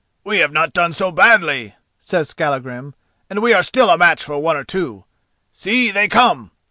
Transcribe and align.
"We 0.23 0.39
have 0.39 0.51
not 0.51 0.73
done 0.73 0.93
so 0.93 1.11
badly!" 1.11 1.75
says 1.99 2.29
Skallagrim, 2.29 2.95
"and 3.29 3.37
we 3.39 3.53
are 3.53 3.61
still 3.61 3.91
a 3.91 3.99
match 3.99 4.23
for 4.23 4.39
one 4.39 4.57
or 4.57 4.63
two. 4.63 5.03
See, 5.53 5.91
they 5.91 6.07
come! 6.07 6.49